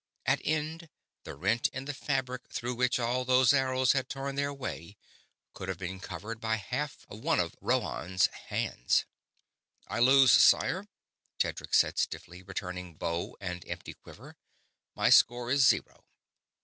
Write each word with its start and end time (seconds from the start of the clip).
At 0.25 0.41
end, 0.43 0.89
the 1.25 1.35
rent 1.35 1.67
in 1.67 1.85
the 1.85 1.93
fabric 1.93 2.49
through 2.49 2.73
which 2.73 2.97
all 2.99 3.23
those 3.23 3.53
arrows 3.53 3.91
had 3.91 4.09
torn 4.09 4.33
their 4.33 4.51
way 4.51 4.97
could 5.53 5.69
have 5.69 5.77
been 5.77 5.99
covered 5.99 6.41
by 6.41 6.55
half 6.55 7.05
of 7.07 7.19
one 7.19 7.39
of 7.39 7.55
Rhoann's 7.61 8.25
hands. 8.25 9.05
"I 9.87 9.99
lose, 9.99 10.31
sire," 10.31 10.87
Tedric 11.37 11.75
said, 11.75 11.99
stiffly, 11.99 12.41
returning 12.41 12.95
bow 12.95 13.37
and 13.39 13.63
empty 13.67 13.93
quiver. 13.93 14.37
"My 14.95 15.11
score 15.11 15.51
is 15.51 15.67
zero." 15.67 16.03